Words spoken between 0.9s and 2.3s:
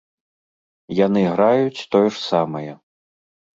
Яны граюць тое ж